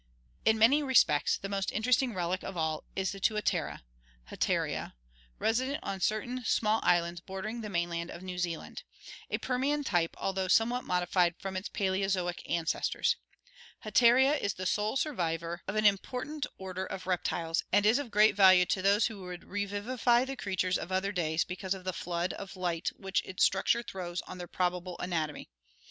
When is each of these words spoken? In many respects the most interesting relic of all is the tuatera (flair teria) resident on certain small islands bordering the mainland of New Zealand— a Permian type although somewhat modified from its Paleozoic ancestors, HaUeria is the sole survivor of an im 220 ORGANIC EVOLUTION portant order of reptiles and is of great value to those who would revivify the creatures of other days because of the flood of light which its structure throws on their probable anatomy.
In 0.45 0.57
many 0.57 0.81
respects 0.81 1.37
the 1.37 1.47
most 1.47 1.71
interesting 1.71 2.15
relic 2.15 2.41
of 2.41 2.57
all 2.57 2.85
is 2.95 3.11
the 3.11 3.19
tuatera 3.19 3.83
(flair 4.27 4.35
teria) 4.35 4.93
resident 5.37 5.79
on 5.83 5.99
certain 5.99 6.43
small 6.43 6.79
islands 6.81 7.21
bordering 7.21 7.61
the 7.61 7.69
mainland 7.69 8.09
of 8.09 8.23
New 8.23 8.39
Zealand— 8.39 8.81
a 9.29 9.37
Permian 9.37 9.83
type 9.83 10.15
although 10.17 10.47
somewhat 10.47 10.85
modified 10.85 11.35
from 11.37 11.55
its 11.55 11.69
Paleozoic 11.69 12.41
ancestors, 12.49 13.15
HaUeria 13.85 14.39
is 14.39 14.55
the 14.55 14.65
sole 14.65 14.97
survivor 14.97 15.61
of 15.67 15.75
an 15.75 15.85
im 15.85 15.99
220 15.99 16.47
ORGANIC 16.57 16.57
EVOLUTION 16.57 16.57
portant 16.57 16.57
order 16.57 16.85
of 16.95 17.05
reptiles 17.05 17.63
and 17.71 17.85
is 17.85 17.99
of 17.99 18.09
great 18.09 18.35
value 18.35 18.65
to 18.65 18.81
those 18.81 19.05
who 19.05 19.21
would 19.21 19.43
revivify 19.43 20.25
the 20.25 20.35
creatures 20.35 20.79
of 20.79 20.91
other 20.91 21.11
days 21.11 21.43
because 21.45 21.75
of 21.75 21.83
the 21.83 21.93
flood 21.93 22.33
of 22.33 22.55
light 22.57 22.89
which 22.97 23.21
its 23.23 23.43
structure 23.43 23.83
throws 23.83 24.21
on 24.23 24.39
their 24.39 24.47
probable 24.47 24.97
anatomy. 24.97 25.47